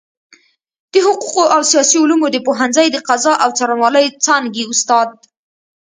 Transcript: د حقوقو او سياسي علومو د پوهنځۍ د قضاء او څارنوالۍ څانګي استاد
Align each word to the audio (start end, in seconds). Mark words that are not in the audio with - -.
د 0.91 0.95
حقوقو 1.05 1.43
او 1.55 1.61
سياسي 1.71 1.97
علومو 2.03 2.27
د 2.31 2.37
پوهنځۍ 2.47 2.87
د 2.91 2.97
قضاء 3.07 3.37
او 3.43 3.49
څارنوالۍ 3.57 4.05
څانګي 4.25 4.63
استاد 4.71 5.09